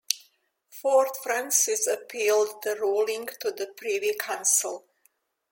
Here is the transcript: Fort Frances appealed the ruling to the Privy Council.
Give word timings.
Fort 0.71 1.15
Frances 1.21 1.85
appealed 1.85 2.63
the 2.63 2.75
ruling 2.75 3.27
to 3.39 3.51
the 3.51 3.67
Privy 3.77 4.15
Council. 4.15 4.87